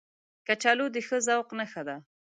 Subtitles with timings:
[0.47, 1.97] کچالو د ښه ذوق نښه ده